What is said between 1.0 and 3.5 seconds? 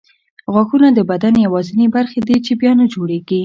بدن یوازیني برخې دي چې بیا نه جوړېږي.